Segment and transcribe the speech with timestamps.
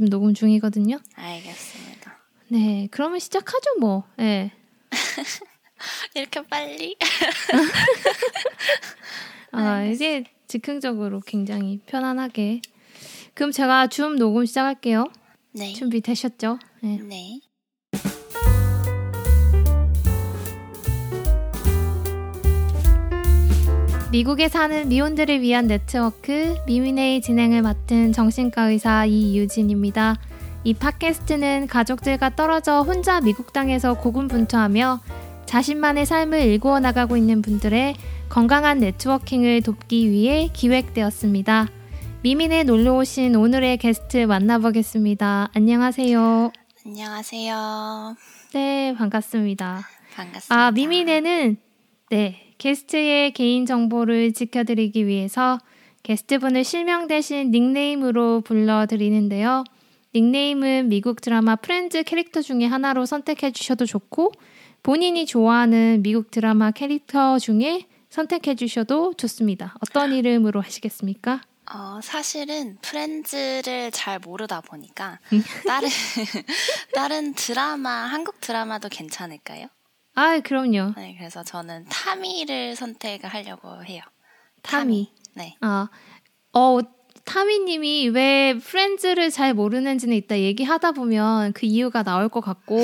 [0.00, 0.98] 지금 녹음 중이거든요.
[1.14, 2.18] 알겠습니다.
[2.48, 4.04] 네, 그러면 시작하죠 뭐.
[4.16, 4.50] 네.
[6.16, 6.96] 이렇게 빨리?
[9.52, 12.62] 아, 이제 즉흥적으로 굉장히 편안하게.
[13.34, 15.04] 그럼 제가 줌 녹음 시작할게요.
[15.52, 15.74] 네.
[15.74, 16.58] 준비 되셨죠?
[16.80, 16.98] 네.
[17.02, 17.40] 네.
[24.10, 30.16] 미국에 사는 미혼들을 위한 네트워크 미미네이 진행을 맡은 정신과 의사 이유진입니다.
[30.64, 34.98] 이 팟캐스트는 가족들과 떨어져 혼자 미국 땅에서 고군분투하며
[35.46, 37.94] 자신만의 삶을 일구어 나가고 있는 분들의
[38.28, 41.68] 건강한 네트워킹을 돕기 위해 기획되었습니다.
[42.22, 45.50] 미민에 놀러 오신 오늘의 게스트 만나보겠습니다.
[45.54, 46.50] 안녕하세요.
[46.84, 48.16] 안녕하세요.
[48.54, 49.82] 네, 반갑습니다.
[50.16, 50.66] 반갑습니다.
[50.66, 51.56] 아, 미미네는
[52.10, 55.58] 네, 게스트의 개인 정보를 지켜드리기 위해서
[56.02, 59.64] 게스트분을 실명 대신 닉네임으로 불러드리는데요.
[60.14, 64.32] 닉네임은 미국 드라마 프렌즈 캐릭터 중에 하나로 선택해 주셔도 좋고
[64.82, 69.74] 본인이 좋아하는 미국 드라마 캐릭터 중에 선택해 주셔도 좋습니다.
[69.80, 71.40] 어떤 이름으로 하시겠습니까?
[71.72, 75.18] 어, 사실은 프렌즈를 잘 모르다 보니까
[75.66, 75.88] 다른
[76.94, 79.68] 다른 드라마 한국 드라마도 괜찮을까요?
[80.20, 80.92] 아, 그럼요.
[80.96, 84.02] 네, 그래서 저는 타미를 선택을 하려고 해요.
[84.60, 85.10] 타미.
[85.34, 85.56] 네.
[85.62, 85.88] 아,
[86.52, 86.78] 어,
[87.24, 92.76] 타미님이 왜 프렌즈를 잘 모르는지는 이따 얘기하다 보면 그 이유가 나올 것 같고,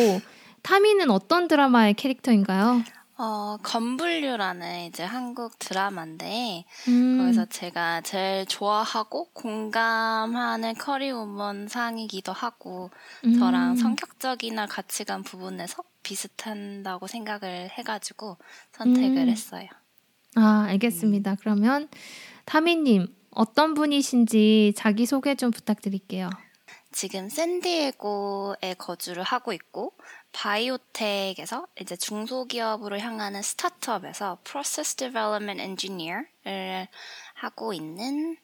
[0.62, 2.82] 타미는 어떤 드라마의 캐릭터인가요?
[3.18, 12.90] 어, 건불류라는 이제 한국 드라마인데, 음, 거기서 제가 제일 좋아하고 공감하는 커리우먼 상이기도 하고,
[13.24, 13.38] 음.
[13.38, 18.36] 저랑 성격적이나 가치관 부분에서 비슷한다고 생각을 해가지고
[18.72, 19.28] 선택을 음.
[19.28, 19.68] 했어요.
[20.34, 21.36] 아, 알겠습니다.
[21.40, 21.88] 그러면
[22.44, 26.28] 타미님, 어떤 분이신지 자기소개 좀 부탁드릴게요.
[26.92, 29.92] 지금 샌디에고에 거주를 하고 있고
[30.36, 36.88] 바이오텍에서 이제 중소기업으로 향하는 스타트업에서 Process Development Engineer를
[37.34, 38.36] 하고 있는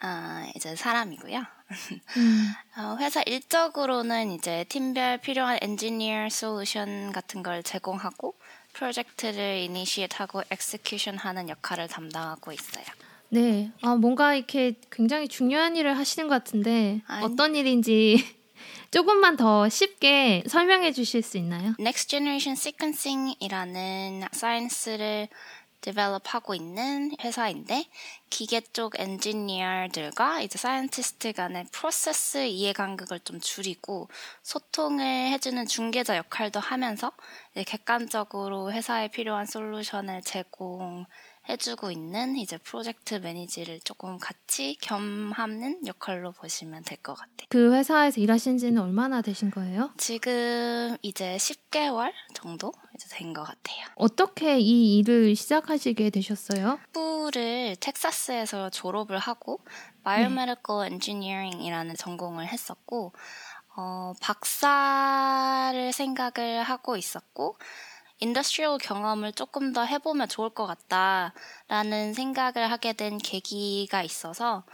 [0.00, 1.38] 아, 이제 사람이고요.
[2.16, 8.34] 음, 어, 회사 일적으로는 이제 팀별 필요한 엔지니어 솔루션 같은 걸 제공하고
[8.72, 12.84] 프로젝트를 initiate하고 execution 하는 역할을 담당하고 있어요.
[13.28, 17.24] 네, 아, 뭔가 이렇게 굉장히 중요한 일을 하시는 것 같은데 아니.
[17.24, 18.39] 어떤 일인지
[18.90, 21.74] 조금만 더 쉽게 설명해 주실 수 있나요?
[21.78, 25.28] Next Generation Sequencing이라는 science를
[25.80, 27.86] develop하고 있는 회사인데
[28.28, 34.08] 기계 쪽 엔지니어들과 이제 scientist 간의 프로세스 이해간극을 좀 줄이고
[34.42, 37.12] 소통을 해주는 중개자 역할도 하면서
[37.66, 41.06] 객관적으로 회사에 필요한 솔루션을 제공
[41.48, 47.46] 해주고 있는 이제 프로젝트 매니지를 조금 같이 겸하는 역할로 보시면 될 것 같아요.
[47.48, 49.90] 그 회사에서 일하신 지는 얼마나 되신 거예요?
[49.96, 52.72] 지금 이제 10개월 정도
[53.10, 53.86] 된 것 같아요.
[53.96, 56.78] 어떻게 이 일을 시작하시게 되셨어요?
[56.92, 59.60] 학부를 텍사스에서 졸업을 하고
[60.04, 63.12] biomedical engineering이라는 전공을 했었고
[63.76, 67.56] 어, 박사를 생각을 하고 있었고
[68.20, 74.64] industrial 경험을 조금 더 해보면 좋을 것 같다라는 생각을 하게 된 계기가 있어서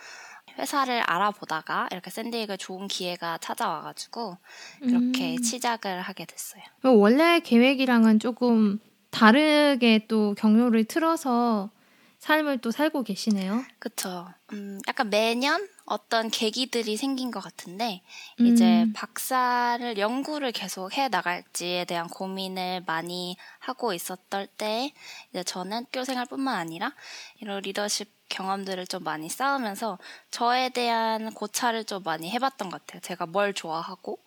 [0.59, 4.37] 회사를 알아보다가 이렇게 샌디에이고에 좋은 기회가 찾아와가지고
[4.83, 5.43] 이렇게 음.
[5.43, 6.63] 시작을 하게 됐어요.
[6.83, 8.79] 원래 계획이랑은 조금
[9.11, 11.71] 다르게 또 경로를 틀어서
[12.19, 13.65] 삶을 또 살고 계시네요.
[13.79, 14.29] 그쵸.
[14.53, 18.03] 음, 약간 매년 어떤 계기들이 생긴 것 같은데,
[18.41, 18.93] 이제 음.
[18.93, 24.93] 박사를 연구를 계속 해 나갈지에 대한 고민을 많이 하고 있었던 때,
[25.31, 26.93] 이제 저는 학교 생활뿐만 아니라
[27.41, 29.99] 이런 리더십 경험들을 좀 많이 쌓으면서
[30.31, 33.01] 저에 대한 고찰을 좀 많이 해봤던 것 같아요.
[33.01, 34.19] 제가 뭘 좋아하고,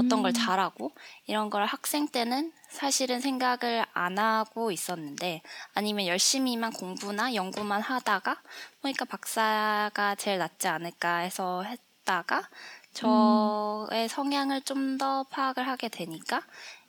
[0.00, 0.32] 어떤 걸 음.
[0.32, 0.92] 잘하고,
[1.26, 5.42] 이런 걸 학생 때는 사실은 생각을 안 하고 있었는데,
[5.74, 8.40] 아니면 열심히만 공부나 연구만 하다가,
[8.80, 12.48] 보니까 박사가 제일 낫지 않을까 해서 했다가,
[12.94, 16.42] 저의 성향을 좀 더 파악을 하게 되니까,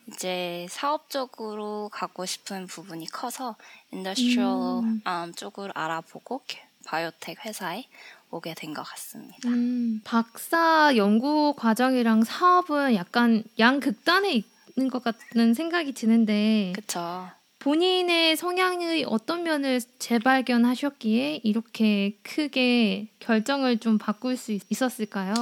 [0.08, 3.56] 이제 사업적으로 가고 싶은 부분이 커서
[3.92, 4.46] industrial
[4.84, 5.02] 음.
[5.06, 6.44] 음, 쪽으로 알아보고
[6.86, 7.86] 바이오텍 회사에
[8.32, 9.48] 오게 된 것 같습니다.
[9.48, 14.42] 음, 박사 연구 과정이랑 사업은 약간 양극단에
[14.76, 17.30] 있는 것 같은 생각이 드는데 그쵸.
[17.60, 25.34] 본인의 성향의 어떤 면을 재발견하셨기에 이렇게 크게 결정을 좀 바꿀 수 있- 있었을까요?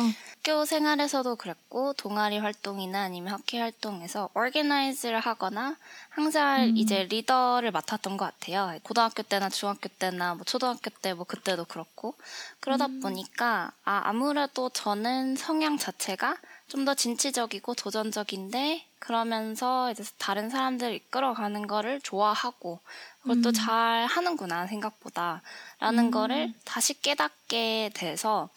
[0.44, 5.76] 학교 생활에서도 그랬고 동아리 활동이나 아니면 학회 활동에서 organize를 하거나
[6.10, 6.78] 항상 음.
[6.78, 8.76] 이제 리더를 맡았던 것 같아요.
[8.82, 12.16] 고등학교 때나 중학교 때나 뭐 초등학교 때 뭐 그때도 그렇고
[12.60, 13.00] 그러다 음.
[13.02, 16.38] 보니까 아 아무래도 저는 성향 자체가
[16.72, 22.80] 좀 더 진취적이고 도전적인데 그러면서 이제 다른 사람들 이끌어가는 거를 좋아하고
[23.26, 23.54] 또 음.
[23.54, 25.42] 잘 하는구나 생각보다
[25.80, 26.12] 라는 음.
[26.12, 28.50] 거를 다시 깨닫게 돼서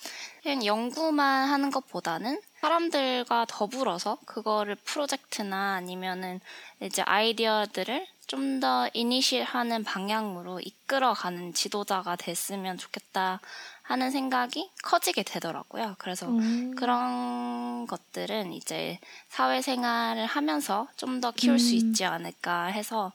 [0.44, 6.40] 그냥 연구만 하는 것보다는 사람들과 더불어서 그거를 프로젝트나 아니면은
[6.80, 13.40] 이제 아이디어들을 좀 더 이니시하는 방향으로 이끌어가는 지도자가 됐으면 좋겠다
[13.84, 15.94] 하는 생각이 커지게 되더라고요.
[15.98, 16.74] 그래서 음.
[16.74, 18.98] 그런 것들은 이제
[19.28, 21.76] 사회생활을 하면서 좀 더 키울 수 음.
[21.76, 23.12] 있지 않을까 해서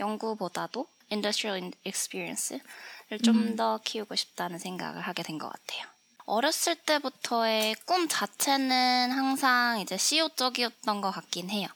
[0.00, 3.56] 연구보다도 industrial experience를 좀 음.
[3.56, 5.90] 더 키우고 싶다는 생각을 하게 된 것 같아요.
[6.24, 11.66] 어렸을 때부터의 꿈 자체는 항상 이제 CEO 쪽이었던 것 같긴 해요.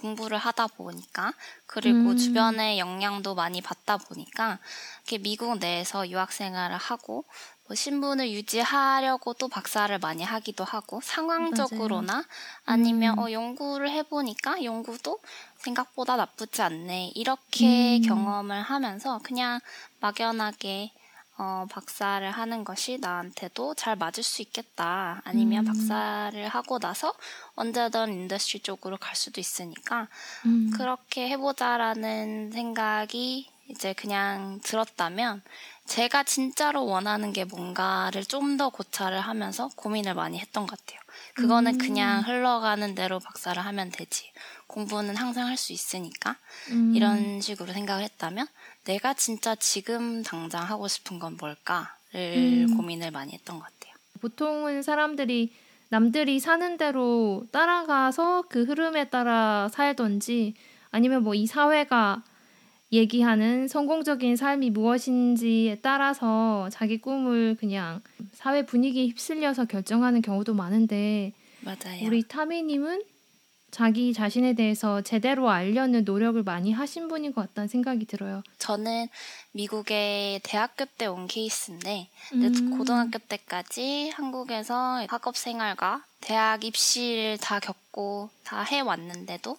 [0.00, 1.32] 공부를 하다 보니까
[1.66, 2.16] 그리고 음.
[2.16, 4.58] 주변의 영향도 많이 받다 보니까
[4.98, 7.24] 이렇게 미국 내에서 유학 생활을 하고
[7.66, 12.24] 뭐 신분을 유지하려고 또 박사를 많이 하기도 하고 상황적으로나
[12.66, 13.18] 아니면 음.
[13.20, 15.18] 어, 연구를 해보니까 연구도
[15.56, 18.02] 생각보다 나쁘지 않네 이렇게 음.
[18.02, 19.60] 경험을 하면서 그냥
[20.00, 20.92] 막연하게
[21.36, 25.20] 어, 박사를 하는 것이 나한테도 잘 맞을 수 있겠다.
[25.24, 25.72] 아니면 음.
[25.72, 27.12] 박사를 하고 나서
[27.56, 30.06] 언제든 industry 쪽으로 갈 수도 있으니까
[30.46, 30.70] 음.
[30.76, 35.42] 그렇게 해보자라는 생각이 이제 그냥 들었다면
[35.86, 41.00] 제가 진짜로 원하는 게 뭔가를 좀 더 고찰을 하면서 고민을 많이 했던 것 같아요.
[41.34, 41.78] 그거는 음.
[41.78, 44.30] 그냥 흘러가는 대로 박사를 하면 되지.
[44.68, 46.36] 공부는 항상 할 수 있으니까.
[46.70, 46.94] 음.
[46.94, 48.46] 이런 식으로 생각을 했다면
[48.84, 52.76] 내가 진짜 지금 당장 하고 싶은 건 뭘까를 음.
[52.76, 53.94] 고민을 많이 했던 것 같아요.
[54.20, 55.52] 보통은 사람들이
[55.88, 60.54] 남들이 사는 대로 따라가서 그 흐름에 따라 살던지
[60.90, 62.22] 아니면 뭐 이 사회가
[62.94, 68.00] 얘기하는 성공적인 삶이 무엇인지에 따라서 자기 꿈을 그냥
[68.32, 72.06] 사회 분위기에 휩쓸려서 결정하는 경우도 많은데 맞아요.
[72.06, 73.02] 우리 타미님은
[73.70, 78.44] 자기 자신에 대해서 제대로 알려는 노력을 많이 하신 분인 것 같다는 생각이 들어요.
[78.58, 79.08] 저는
[79.50, 82.78] 미국에 대학교 때 온 케이스인데 음.
[82.78, 89.58] 고등학교 때까지 한국에서 학업 생활과 대학 입시를 다 겪고 다 해왔는데도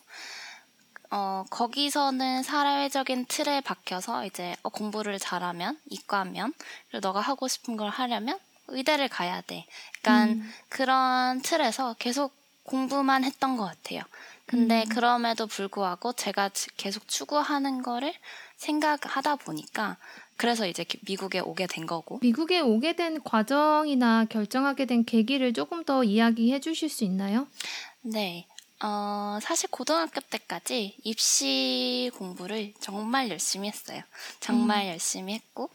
[1.17, 6.51] 어, 거기서는 사회적인 틀에 박혀서 이제 어, 공부를 잘하면 이과면
[6.89, 9.65] 그리고 너가 하고 싶은 걸 하려면 의대를 가야 돼.
[10.01, 10.51] 그러니까 음.
[10.67, 12.33] 그런 틀에서 계속
[12.63, 14.01] 공부만 했던 것 같아요.
[14.45, 14.89] 근데 음.
[14.89, 18.13] 그럼에도 불구하고 제가 지- 계속 추구하는 거를
[18.57, 19.95] 생각하다 보니까
[20.35, 25.85] 그래서 이제 기- 미국에 오게 된 거고 미국에 오게 된 과정이나 결정하게 된 계기를 조금
[25.85, 27.47] 더 이야기해 주실 수 있나요?
[28.01, 28.47] 네.
[28.83, 34.01] 어, 사실 고등학교 때까지 입시 공부를 정말 열심히 했어요.
[34.39, 35.69] 정말 열심히 했고,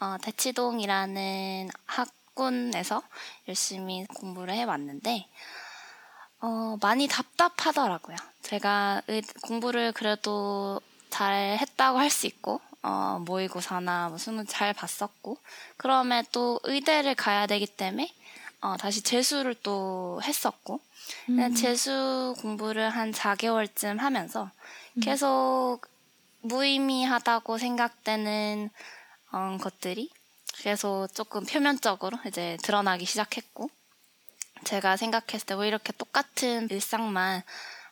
[0.00, 3.02] 어, 대치동이라는 학군에서
[3.48, 5.26] 열심히 공부를 해왔는데,
[6.40, 8.16] 어, 많이 답답하더라고요.
[8.42, 10.80] 제가 의- 공부를 그래도
[11.10, 15.38] 잘 했다고 할 수 있고, 어, 모의고사나 뭐 수능 잘 봤었고,
[15.76, 18.12] 그럼에 또 의대를 가야 되기 때문에,
[18.60, 20.80] 어, 다시 재수를 또 했었고,
[21.28, 21.54] 음.
[21.54, 24.50] 재수 공부를 한 4개월쯤 하면서
[24.96, 25.00] 음.
[25.00, 25.80] 계속
[26.40, 28.70] 무의미하다고 생각되는
[29.32, 30.10] 어, 것들이
[30.54, 33.68] 계속 조금 표면적으로 이제 드러나기 시작했고
[34.64, 37.42] 제가 생각했을 때 왜 이렇게 똑같은 일상만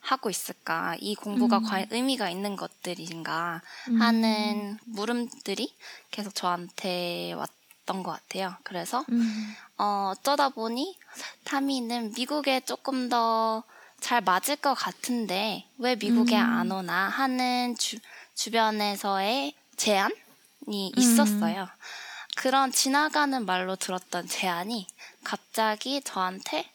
[0.00, 0.96] 하고 있을까?
[1.00, 1.64] 이 공부가 음.
[1.64, 4.00] 과연 의미가 있는 것들인가 음.
[4.02, 5.74] 하는 물음들이
[6.10, 7.50] 계속 저한테 왔
[7.86, 8.56] 던 것 같아요.
[8.64, 9.54] 그래서 음.
[9.78, 10.98] 어, 어쩌다 보니
[11.44, 13.62] 타미는 미국에 조금 더
[14.04, 16.42] 잘 맞을 것 같은데 왜 미국에 음.
[16.42, 17.96] 안 오나 하는 주,
[18.34, 21.66] 주변에서의 제안이 있었어요.
[22.36, 24.86] 그런 지나가는 말로 들었던 제안이
[25.24, 26.70] 갑자기 저한테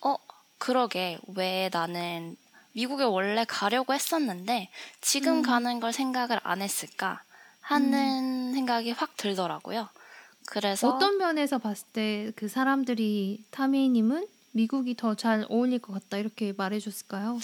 [0.00, 0.16] 어
[0.56, 2.38] 그러게 왜 나는
[2.72, 4.70] 미국에 원래 가려고 했었는데
[5.02, 5.42] 지금 음.
[5.42, 7.20] 가는 걸 생각을 안 했을까
[7.60, 9.90] 하는 생각이 확 들더라고요.
[10.46, 16.52] 그래서 어떤 면에서 봤을 때 그 사람들이 타미님은 미국이 더 잘 어울릴 것 같다 이렇게
[16.56, 17.38] 말해줬을까요?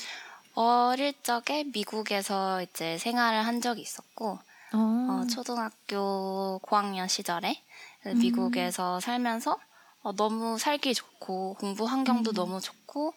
[0.54, 4.38] 어릴 적에 미국에서 이제 생활을 한 적이 있었고
[4.74, 4.78] 어.
[5.10, 7.62] 어, 초등학교 고학년 시절에
[8.06, 8.18] 음.
[8.18, 9.58] 미국에서 살면서
[10.02, 12.34] 어, 너무 살기 좋고 공부 환경도 음.
[12.34, 13.14] 너무 좋고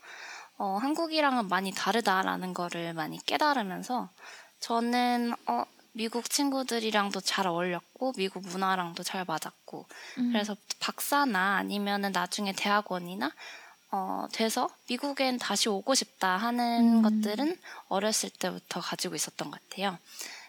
[0.58, 4.10] 어, 한국이랑은 많이 다르다라는 거를 많이 깨달으면서
[4.60, 9.86] 저는 어, 미국 친구들이랑도 잘 어울렸고 미국 문화랑도 잘 맞았고
[10.20, 10.32] 음.
[10.32, 13.32] 그래서 박사나 아니면은 나중에 대학원이나
[13.92, 17.24] 어, 돼서 미국엔 다시 오고 싶다 하는 음.
[17.24, 17.58] 것들은
[17.90, 19.98] 어렸을 때부터 가지고 있었던 것 같아요.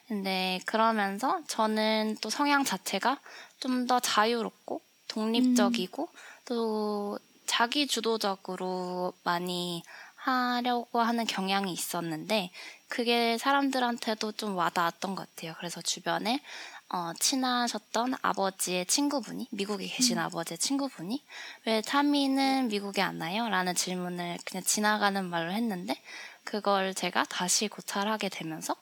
[0.07, 3.19] 근데 그러면서 저는 또 성향 자체가
[3.59, 6.09] 좀 더 자유롭고 독립적이고
[6.47, 9.83] 또 자기 주도적으로 많이
[10.15, 12.51] 하려고 하는 경향이 있었는데
[12.93, 15.55] 그게 사람들한테도 좀 와닿았던 것 같아요.
[15.57, 16.43] 그래서 주변에
[16.91, 21.25] 어, 친하셨던 아버지의 친구분이 미국에 계신 아버지의 친구분이
[21.65, 23.49] 왜 타미는 미국에 안 와요?
[23.49, 25.97] 라는 질문을 그냥 지나가는 말로 했는데
[26.45, 28.77] 그걸 제가 다시 고찰하게 되면서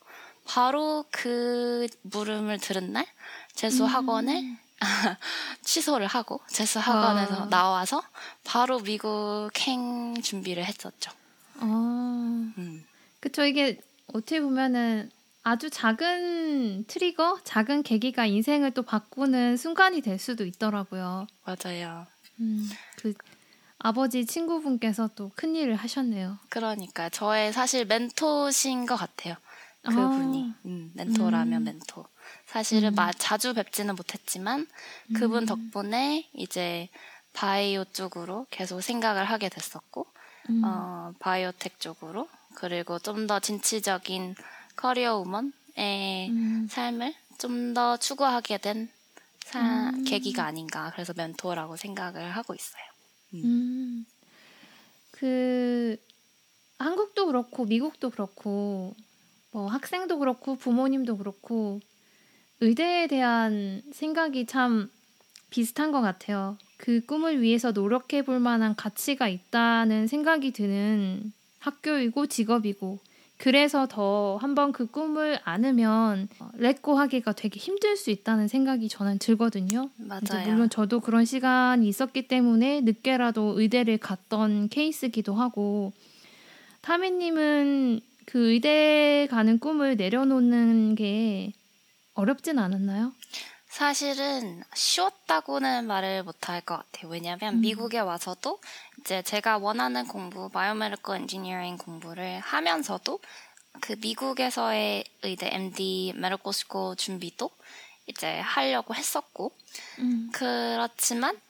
[0.44, 3.06] 바로 그 물음을 들은 날
[3.54, 4.56] 재수 학원을
[5.62, 7.48] 취소를 하고 재수 학원에서 와.
[7.48, 8.02] 나와서
[8.42, 11.12] 바로 미국행 준비를 했었죠.
[11.60, 12.84] 어, 음.
[13.20, 13.44] 그쵸.
[13.44, 13.78] 이게
[14.12, 15.10] 어떻게 보면은
[15.42, 21.26] 아주 작은 트리거, 작은 계기가 인생을 또 바꾸는 순간이 될 수도 있더라고요.
[21.44, 22.06] 맞아요.
[22.40, 23.14] 음, 그
[23.78, 26.38] 아버지 친구분께서 또 큰 일을 하셨네요.
[26.50, 29.36] 그러니까 저의 사실 멘토신 것 같아요.
[29.82, 30.60] 그분이 아.
[30.66, 31.64] 음, 멘토라면 음.
[31.64, 32.04] 멘토.
[32.44, 32.94] 사실은 음.
[32.94, 34.66] 마, 자주 뵙지는 못했지만
[35.14, 35.46] 그분 음.
[35.46, 36.88] 덕분에 이제
[37.32, 40.06] 바이오 쪽으로 계속 생각을 하게 됐었고
[40.50, 40.62] 음.
[40.64, 44.34] 어, 바이오텍 쪽으로 그리고 좀 더 진취적인
[44.76, 46.66] 커리어 우먼의 음.
[46.70, 48.88] 삶을 좀 더 추구하게 된
[49.44, 50.04] 사- 음.
[50.04, 52.82] 계기가 아닌가 그래서 멘토라고 생각을 하고 있어요.
[53.34, 54.04] 음.
[55.10, 55.96] 그
[56.78, 58.94] 한국도 그렇고 미국도 그렇고
[59.52, 61.80] 뭐 학생도 그렇고 부모님도 그렇고
[62.60, 64.90] 의대에 대한 생각이 참
[65.50, 66.56] 비슷한 것 같아요.
[66.76, 72.98] 그 꿈을 위해서 노력해 볼 만한 가치가 있다는 생각이 드는 학교이고 직업이고
[73.38, 79.18] 그래서 더 한번 그 꿈을 안으면 let go 하기가 되게 힘들 수 있다는 생각이 저는
[79.18, 79.88] 들거든요.
[79.96, 80.46] 맞아요.
[80.46, 85.94] 물론 저도 그런 시간이 있었기 때문에 늦게라도 의대를 갔던 케이스기도 하고
[86.82, 91.52] 타미님은 그 의대 가는 꿈을 내려놓는 게
[92.12, 93.12] 어렵진 않았나요?
[93.70, 97.08] 사실은 쉬웠다고는 말을 못할 것 같아요.
[97.10, 97.60] 왜냐하면 음.
[97.60, 98.60] 미국에 와서도
[98.98, 103.20] 이제 제가 원하는 공부, biomedical engineering 공부를 하면서도
[103.80, 107.48] 그 미국에서의 의대 MD medical school 준비도
[108.06, 109.52] 이제 하려고 했었고
[110.00, 110.30] 음.
[110.32, 111.40] 그렇지만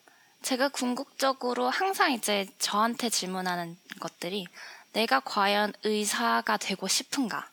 [0.43, 4.47] 제가 궁극적으로 항상 이제 저한테 질문하는 것들이
[4.93, 7.49] 내가 과연 의사가 되고 싶은가?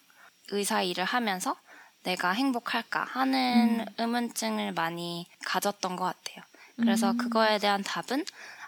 [0.50, 1.56] 의사 일을 하면서
[2.08, 3.04] 내가 행복할까?
[3.04, 6.44] 하는 의문증을 많이 가졌던 것 같아요.
[6.78, 7.18] 그래서 음.
[7.18, 8.24] 그거에 대한 답은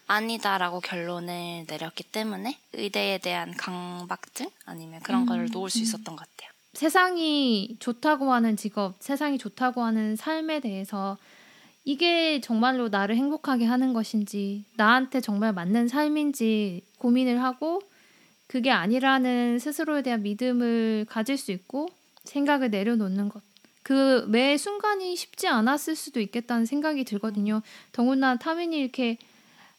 [0.08, 5.84] 아니다라고 결론을 내렸기 때문에 의대에 대한 강박증 아니면 그런 음, 거를 놓을 수 음.
[5.84, 6.52] 있었던 것 같아요.
[6.74, 11.18] 세상이 좋다고 하는 직업, 세상이 좋다고 하는 삶에 대해서
[11.86, 17.82] 이게 정말로 나를 행복하게 하는 것인지, 나한테 정말 맞는 삶인지 고민을 하고,
[18.48, 21.88] 그게 아니라는 스스로에 대한 믿음을 가질 수 있고,
[22.30, 23.42] 생각을 내려놓는 것.
[23.84, 27.62] 그 매 순간이 쉽지 않았을 수도 있겠다는 생각이 들거든요.
[27.92, 29.18] 더구나 타민이 이렇게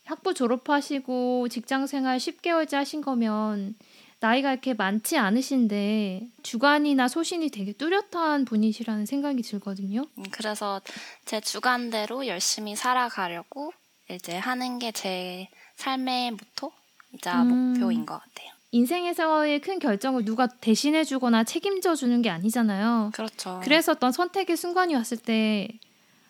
[0.04, 3.76] 학부 졸업하시고 직장 생활 10개월째 하신 거면
[4.18, 10.04] 나이가 이렇게 많지 않으신데 주관이나 소신이 되게 뚜렷한 분이시라는 생각이 들거든요.
[10.18, 10.80] 음, 그래서
[11.24, 13.72] 제 주관대로 열심히 살아가려고
[14.10, 17.72] 이제 하는 게 제 삶의 모토이자 음.
[17.74, 18.50] 목표인 것 같아요.
[18.72, 23.10] 인생에서의 큰 결정을 누가 대신해 주거나 책임져 주는 게 아니잖아요.
[23.14, 23.60] 그렇죠.
[23.62, 25.68] 그래서 어떤 선택의 순간이 왔을 때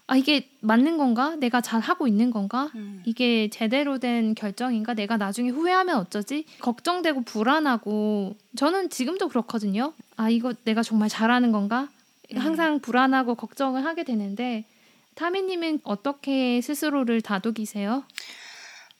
[0.07, 1.37] 아, 이게 맞는 건가?
[1.37, 2.69] 내가 잘 하고 있는 건가?
[2.75, 4.95] 음, 이게 제대로 된 결정인가?
[4.95, 6.47] 내가 나중에 후회하면 어쩌지?
[6.61, 9.93] 걱정되고 불안하고 저는 지금도 그렇거든요.
[10.17, 11.89] 아, 이거 내가 정말 잘하는 건가?
[12.33, 12.39] 음.
[12.39, 14.65] 항상 불안하고 걱정을 하게 되는데
[15.15, 18.03] 타미님은 어떻게 스스로를 다독이세요?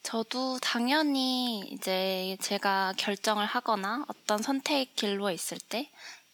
[0.03, 5.91] 저도 당연히 이제 제가 결정을 하거나 어떤 선택 길로 있을 때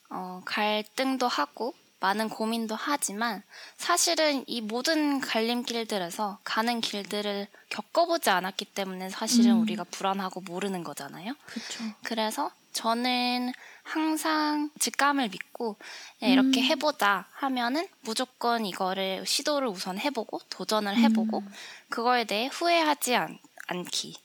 [0.09, 3.43] 어, 갈등도 하고 많은 고민도 하지만
[3.77, 9.61] 사실은 이 모든 갈림길들에서 가는 길들을 겪어보지 않았기 때문에 사실은 음.
[9.63, 11.35] 우리가 불안하고 모르는 거잖아요.
[11.47, 11.85] 그렇죠.
[12.03, 15.77] 그래서 저는 항상 직감을 믿고
[16.19, 16.65] 그냥 이렇게 음.
[16.67, 21.53] 해보자 하면은 무조건 이거를 시도를 우선 해보고 도전을 해보고 음.
[21.89, 24.17] 그거에 대해 후회하지 않, 않기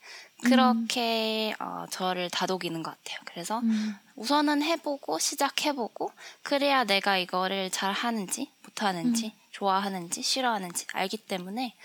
[0.44, 3.20] 그렇게 어, 저를 다독이는 것 같아요.
[3.26, 3.96] 그래서 음.
[4.16, 11.76] 우선은 해보고 시작해보고 그래야 내가 이거를 잘 하는지 못하는지 좋아하는지 싫어하는지 알기 때문에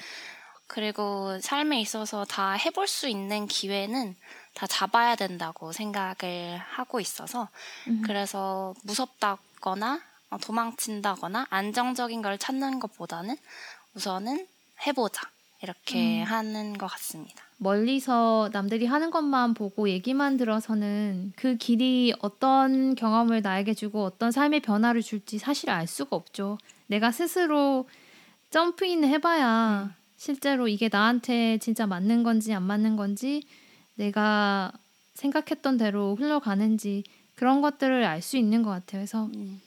[0.67, 4.17] 그리고 삶에 있어서 다 해볼 수 있는 기회는
[4.55, 7.49] 다 잡아야 된다고 생각을 하고 있어서
[7.89, 8.03] 음.
[8.05, 13.37] 그래서 무섭다거나 어, 도망친다거나 안정적인 걸 찾는 것보다는
[13.95, 14.47] 우선은
[14.87, 15.23] 해보자
[15.63, 16.27] 이렇게 음.
[16.27, 17.46] 하는 것 같습니다.
[17.59, 24.61] 멀리서 남들이 하는 것만 보고 얘기만 들어서는 그 길이 어떤 경험을 나에게 주고 어떤 삶의
[24.61, 26.59] 변화를 줄지 사실 알 수가 없죠.
[26.87, 27.89] 내가 스스로
[28.51, 33.43] 점프인 해봐야 실제로 이게 나한테 진짜 맞는 건지 안 맞는 건지
[33.95, 34.73] 내가
[35.15, 39.01] 생각했던 대로 흘러가는지 그런 것들을 알 수 있는 것 같아요.
[39.01, 39.61] 그래서 음.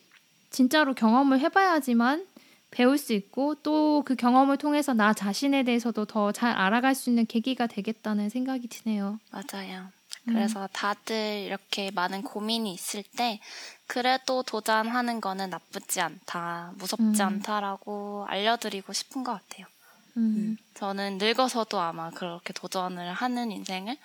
[0.52, 2.26] 진짜로 경험을 해봐야지만
[2.72, 7.26] 배울 수 있고 또 그 경험을 통해서 나 자신에 대해서도 더 잘 알아갈 수 있는
[7.26, 9.20] 계기가 되겠다는 생각이 드네요.
[9.32, 9.88] 맞아요.
[10.28, 10.34] 음.
[10.34, 13.40] 그래서 다들 이렇게 많은 고민이 있을 때
[13.88, 17.28] 그래도 도전하는 거는 나쁘지 않다, 무섭지 음.
[17.28, 19.66] 않다라고 알려드리고 싶은 것 같아요.
[20.18, 20.58] 음.
[20.76, 23.98] 저는 늙어서도 아마 그렇게 도전을 하는 인생을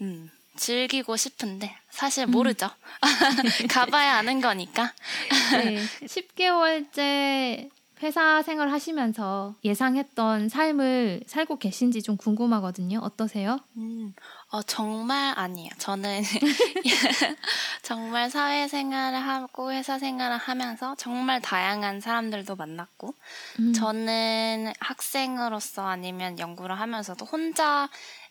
[0.00, 2.30] 음, 즐기고 싶은데 사실 음.
[2.32, 2.70] 모르죠.
[3.70, 4.92] 가봐야 아는 거니까.
[5.62, 7.70] 네, 10개월째
[8.02, 12.98] 회사 생활 하시면서 예상했던 삶을 살고 계신지 좀 궁금하거든요.
[13.00, 13.58] 어떠세요?
[13.76, 14.14] 음,
[14.50, 15.70] 어, 정말 아니에요.
[15.78, 16.22] 저는
[17.82, 23.14] 정말 사회 생활을 하고 회사 생활을 하면서 정말 다양한 사람들도 만났고
[23.58, 23.72] 음.
[23.74, 27.88] 저는 학생으로서 아니면 연구를 하면서도 혼자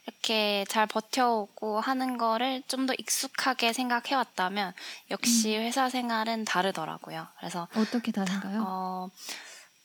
[0.07, 4.73] 이렇게 잘 버텨오고 하는 거를 좀 더 익숙하게 생각해 왔다면
[5.11, 7.27] 역시 회사 생활은 다르더라고요.
[7.37, 8.63] 그래서 어떻게 다른가요?
[8.65, 9.09] 어,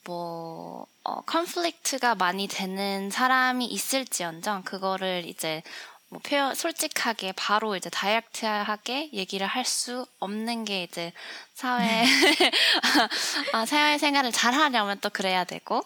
[0.04, 5.62] 뭐, 어, 컨플릭트가 많이 되는 사람이 있을지언정, 그거를 이제,
[6.10, 11.12] 뭐, 표현, 솔직하게, 바로 이제 direct하게 얘기를 할 수 없는 게 이제,
[11.54, 12.04] 사회,
[13.52, 15.76] 아, 사회 생활을 잘 하려면 또 그래야 되고,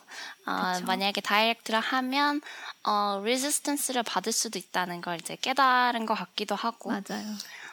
[0.46, 0.86] 어, 그쵸.
[0.86, 2.40] 만약에 direct를 하면,
[2.84, 7.24] 어, resistance를 받을 수도 있다는 걸 이제 깨달은 것 같기도 하고, 맞아요.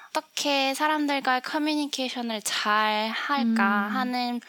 [0.10, 3.96] 어떻게 사람들과의 커뮤니케이션을 잘 할까 음.
[3.96, 4.42] 하는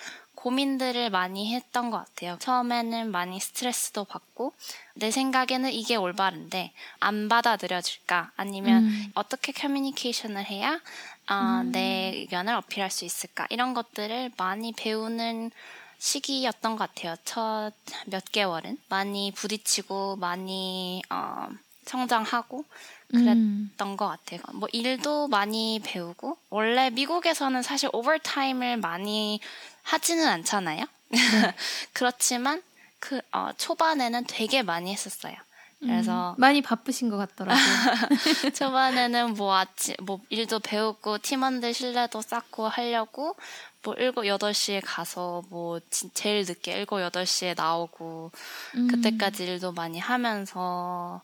[0.46, 2.36] 고민들을 많이 했던 것 같아요.
[2.38, 4.52] 처음에는 많이 스트레스도 받고
[4.94, 9.10] 내 생각에는 이게 올바른데 안 받아들여질까 아니면 음.
[9.16, 10.80] 어떻게 커뮤니케이션을 해야
[11.28, 11.72] 어, 음.
[11.72, 15.50] 내 의견을 어필할 수 있을까 이런 것들을 많이 배우는
[15.98, 17.16] 시기였던 것 같아요.
[17.24, 17.72] 첫
[18.06, 21.48] 몇 개월은 많이 부딪히고 많이 어,
[21.86, 22.64] 성장하고
[23.10, 23.70] 그랬, 음.
[23.76, 24.40] 던것 같아요.
[24.54, 29.40] 뭐 일도 많이 배우고 원래 미국에서는 사실 오버타임을 많이
[29.83, 30.85] 하지는 않잖아요.
[31.09, 31.18] 네.
[31.92, 32.62] 그렇지만
[32.98, 35.35] 그 어, 초반에는 되게 많이 했었어요.
[35.78, 36.40] 그래서 음.
[36.40, 37.62] 많이 바쁘신 것 같더라고요.
[38.54, 43.37] 초반에는 뭐 아침 뭐 일도 배우고 팀원들 신뢰도 쌓고 하려고
[43.85, 48.33] 뭐 일곱 여덟 시에 가서 뭐 진- 제일 늦게 일곱 여덟 시에 나오고
[48.76, 48.88] 음.
[48.88, 51.20] 그때까지 일도 많이 하면서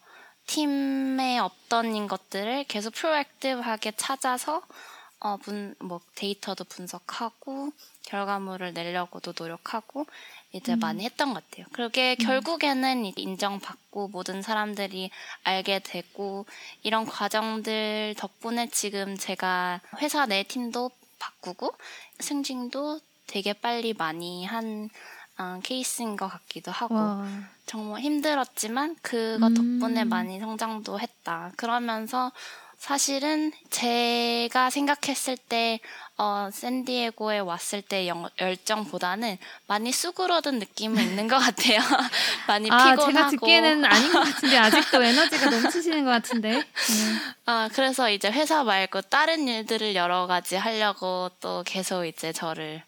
[0.46, 4.62] 팀의 없던 것들을 계속 프로액티브하게 찾아서
[5.24, 7.70] 어, 분, 뭐 데이터도 분석하고
[8.02, 10.04] 결과물을 내려고도 노력하고
[10.50, 10.80] 이제 음.
[10.80, 11.66] 많이 했던 것 같아요.
[11.72, 15.10] 그게 결국에는 이제 인정받고 모든 사람들이
[15.44, 16.44] 알게 되고
[16.82, 21.72] 이런 과정들 덕분에 지금 제가 회사 내 팀도 바꾸고
[22.18, 24.90] 승진도 되게 빨리 많이 한
[25.42, 27.26] 어, 케이스인 것 같기도 하고 와.
[27.66, 29.54] 정말 힘들었지만 그거 음.
[29.80, 31.50] 덕분에 많이 성장도 했다.
[31.56, 32.30] 그러면서
[32.78, 35.78] 사실은 제가 생각했을 때
[36.18, 41.78] 어, 샌디에고에 왔을 때 영- 열정보다는 많이 수그러든 느낌은 있는 것 같아요.
[42.48, 43.12] 많이 아, 피곤하고.
[43.12, 46.52] 제가 듣기에는 아닌 것 같은데 아직도 에너지가 넘치시는 것 같은데.
[46.54, 46.64] 네.
[47.46, 52.82] 아, 그래서 이제 회사 말고 다른 일들을 여러 가지 하려고 또 계속 이제 저를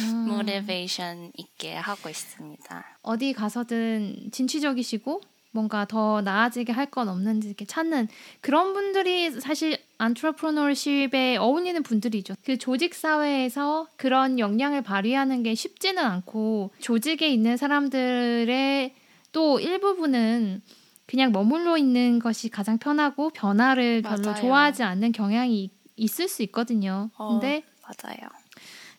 [0.00, 0.28] 음.
[0.28, 2.84] 모티베이션 있게 하고 있습니다.
[3.02, 5.20] 어디 가서든 진취적이시고
[5.52, 8.08] 뭔가 더 나아지게 할 건 없는지 이렇게 찾는
[8.42, 12.34] 그런 분들이 사실 안트로프로너십에 어울리는 분들이죠.
[12.44, 18.94] 그 조직 사회에서 그런 역량을 발휘하는 게 쉽지는 않고 조직에 있는 사람들의
[19.32, 20.62] 또 일부분은
[21.06, 24.40] 그냥 머물러 있는 것이 가장 편하고 변화를 별로 맞아요.
[24.40, 27.10] 좋아하지 않는 경향이 있- 있을 수 있거든요.
[27.16, 27.28] 어.
[27.32, 28.18] 근데 맞아요.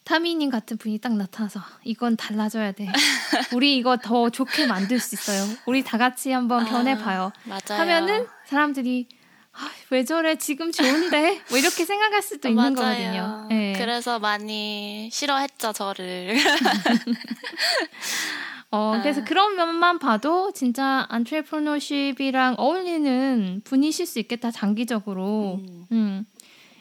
[0.07, 2.87] 타미님 같은 분이 딱 나타나서 이건 달라져야 돼.
[3.53, 5.43] 우리 이거 더 좋게 만들 수 있어요.
[5.65, 7.33] 우리 다 같이 한번 아, 변해봐요.
[7.43, 7.81] 맞아요.
[7.81, 9.09] 하면은 사람들이
[9.51, 13.49] 아, 왜 저래 지금 좋은데 뭐 이렇게 생각할 수도 있는 거거든요.
[13.51, 13.73] 예.
[13.77, 16.37] 그래서 많이 싫어했죠 저를.
[18.71, 19.01] 어, 아.
[19.01, 25.59] 그래서 그런 면만 봐도 진짜 안트레프로너십이랑 어울리는 분이실 수 있겠다 장기적으로.
[25.59, 25.85] 음.
[25.91, 26.25] 음.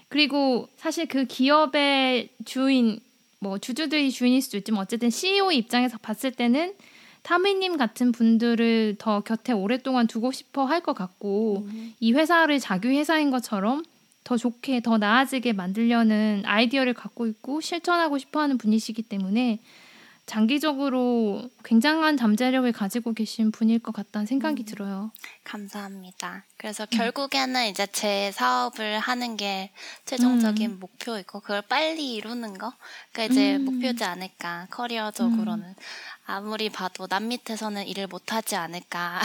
[0.08, 3.00] 그리고 사실 그 기업의 주인,
[3.38, 6.74] 뭐 주주들이 주인일 수도 있지만 어쨌든 CEO 입장에서 봤을 때는
[7.22, 11.94] 타미님 같은 분들을 더 곁에 오랫동안 두고 싶어 할 것 같고 음.
[11.98, 13.82] 이 회사를 자기 회사인 것처럼
[14.22, 19.60] 더 좋게 더 나아지게 만들려는 아이디어를 갖고 있고 실천하고 싶어하는 분이시기 때문에
[20.26, 24.66] 장기적으로 굉장한 잠재력을 가지고 계신 분일 것 같다는 생각이 음.
[24.66, 25.12] 들어요.
[25.44, 26.44] 감사합니다.
[26.56, 26.88] 그래서 음.
[26.90, 29.70] 결국에는 이제 제 사업을 하는 게
[30.04, 30.80] 최종적인 음.
[30.80, 32.72] 목표이고 그걸 빨리 이루는 거
[33.12, 33.66] 그게 이제 음.
[33.66, 35.74] 목표지 않을까 커리어적으로는
[36.26, 39.20] 아무리 봐도 남 밑에서는 일을 못하지 않을까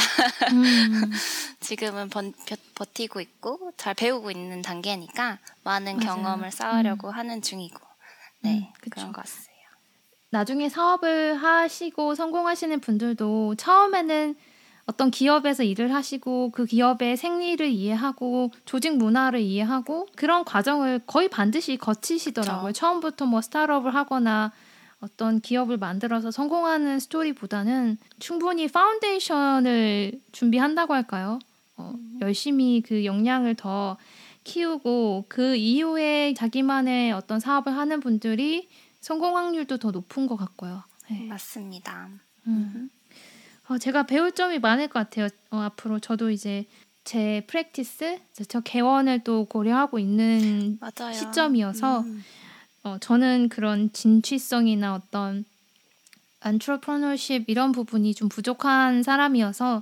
[0.52, 1.12] 음,
[1.60, 6.06] 지금은 번- 버, 버티고 있고 잘 배우고 있는 단계니까 많은 맞아요.
[6.16, 7.80] 경험을 쌓으려고 하는 중이고
[8.42, 8.90] 네 음, 그쵸.
[8.92, 9.51] 그런 것 같아요.
[10.32, 14.36] 나중에 사업을 하시고 성공하시는 분들도 처음에는
[14.86, 21.78] 어떤 기업에서 일을 하시고 그 기업의 생리를 이해하고 조직 문화를 이해하고 그런 과정을 거의 반드시
[21.78, 22.68] 거치시더라고요.
[22.68, 22.80] 그쵸.
[22.80, 24.52] 처음부터 뭐 스타트업을 하거나
[25.02, 31.40] 어떤 기업을 만들어서 성공하는 스토리보다는 충분히 foundation을 준비한다고 할까요?
[31.78, 33.98] 어, 열심히 그 역량을 더
[34.44, 38.70] 키우고 그 이후에 자기만의 어떤 사업을 하는 분들이
[39.02, 40.84] 성공 확률도 더 높은 것 같고요.
[41.10, 41.26] 네.
[41.28, 42.10] 맞습니다.
[42.48, 42.90] 음.
[43.68, 45.28] 어, 제가 배울 점이 많을 것 같아요.
[45.50, 46.66] 어, 앞으로 저도 이제
[47.04, 51.14] 제 프랙티스, 저 개원을 또 고려하고 있는 맞아요.
[51.14, 52.24] 시점이어서 음.
[52.84, 55.46] 어, 저는 그런 진취성이나 어떤
[56.42, 59.82] 안트로프너십 이런 부분이 좀 부족한 사람이어서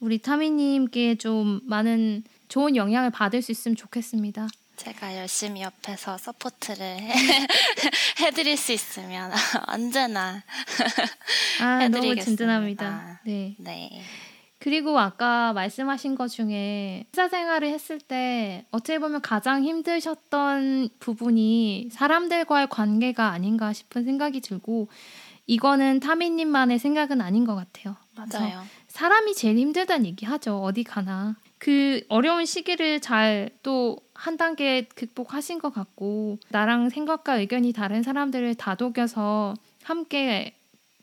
[0.00, 4.48] 우리 타미님께 좀 많은 좋은 영향을 받을 수 있으면 좋겠습니다.
[4.78, 7.12] 제가 열심히 옆에서 support를 해,
[8.20, 9.32] 해드릴 수 있으면
[9.66, 10.42] 언제나
[11.60, 12.24] 아, 너무 해드리겠습니다.
[12.24, 13.20] 든든합니다.
[13.24, 13.56] 네.
[13.58, 14.02] 네
[14.60, 22.68] 그리고 아까 말씀하신 것 중에 회사 생활을 했을 때 어떻게 보면 가장 힘드셨던 부분이 사람들과의
[22.68, 24.88] 관계가 아닌가 싶은 생각이 들고
[25.46, 27.96] 이거는 타미님만의 생각은 아닌 것 같아요.
[28.14, 28.64] 맞아요.
[28.88, 30.62] 사람이 제일 힘들다는 얘기 하죠.
[30.62, 31.36] 어디 가나.
[31.58, 38.56] 그 어려운 시기를 잘 또 한 단계 극복하신 것 같고 나랑 생각과 의견이 다른 사람들을
[38.56, 40.56] 다독여서 함께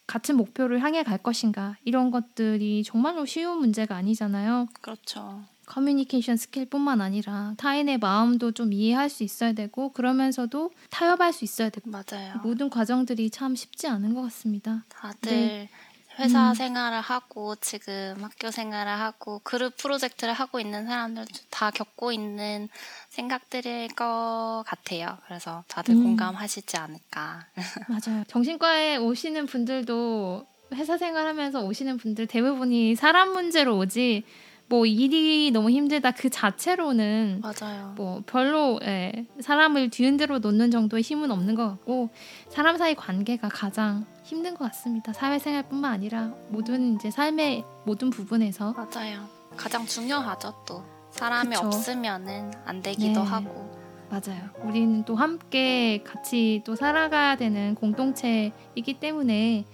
[0.06, 4.68] 같은 목표를 향해 갈 것인가 이런 것들이 정말로 쉬운 문제가 아니잖아요.
[4.82, 5.46] 그렇죠.
[5.66, 11.90] 커뮤니케이션 skill뿐만 아니라 타인의 마음도 좀 이해할 수 있어야 되고 그러면서도 타협할 수 있어야 되고
[11.90, 12.42] 맞아요.
[12.44, 14.84] 모든 과정들이 참 쉽지 않은 것 같습니다.
[14.90, 15.70] 다들 네.
[16.20, 16.54] 회사 음.
[16.54, 22.70] 생활을 하고 지금 학교 생활을 하고 그룹 프로젝트를 하고 있는 사람들 다 겪고 있는
[23.10, 25.18] 생각들일 것 같아요.
[25.26, 26.04] 그래서 다들 음.
[26.04, 27.48] 공감하시지 않을까.
[27.90, 28.24] 맞아요.
[28.28, 34.24] 정신과에 오시는 분들도 회사 생활하면서 오시는 분들 대부분이 사람 문제로 오지
[34.68, 37.94] 뭐 일이 너무 힘들다 그 자체로는 맞아요.
[37.96, 42.10] 뭐 별로 예, 사람을 뒤흔들어 놓는 정도의 힘은 없는 것 같고
[42.50, 45.14] 사람 사이 관계가 가장 힘든 것 같습니다.
[45.14, 49.28] 사회생활뿐만 아니라 모든 이제 삶의 모든 부분에서 맞아요.
[49.56, 50.84] 가장 중요하죠 또.
[51.12, 51.68] 사람이 그쵸.
[51.68, 53.30] 없으면은 안 되기도 네.
[53.30, 53.76] 하고.
[54.10, 54.50] 맞아요.
[54.64, 59.66] 우리는 또 함께 같이 또 살아가야 되는 공동체이기 때문에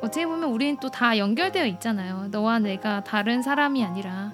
[0.00, 2.28] 어떻게 보면 우리는 또 다 연결되어 있잖아요.
[2.30, 4.32] 너와 내가 다른 사람이 아니라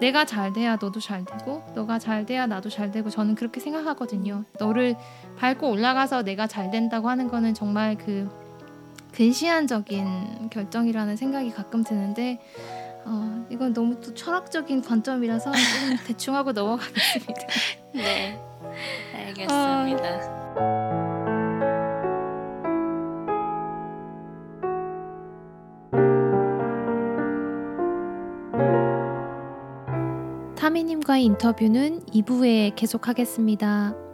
[0.00, 4.44] 내가 잘 돼야 너도 잘 되고 너가 잘 돼야 나도 잘 되고 저는 그렇게 생각하거든요.
[4.58, 4.94] 너를
[5.38, 8.28] 밟고 올라가서 내가 잘 된다고 하는 거는 정말 그
[9.12, 12.40] 근시안적인 결정이라는 생각이 가끔 드는데
[13.06, 15.52] 어, 이건 너무 또 철학적인 관점이라서
[16.06, 17.46] 대충 하고 넘어가겠습니다.
[17.94, 18.38] 네.
[19.14, 21.05] 알겠습니다.
[30.76, 34.05] 타미님과의 인터뷰는 2부에 계속하겠습니다.